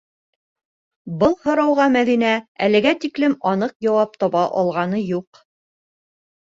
[1.23, 2.31] Был һорауға Мәҙинә
[2.69, 5.49] әлегә тиклем аныҡ яуап таба алғаны юҡ.